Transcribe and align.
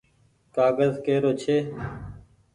ڪآگز 0.55 0.93
ڪي 1.05 1.15
رو 1.23 1.31
ڇي۔ 1.41 1.57